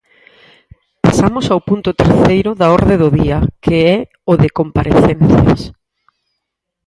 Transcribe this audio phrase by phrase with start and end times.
[1.05, 3.97] Pasamos ao punto terceiro da orde do día, que é
[4.31, 5.61] o de comparecencias.